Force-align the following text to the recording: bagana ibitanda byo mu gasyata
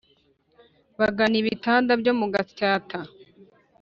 bagana 0.99 1.35
ibitanda 1.41 1.91
byo 2.01 2.13
mu 2.19 2.27
gasyata 2.33 2.99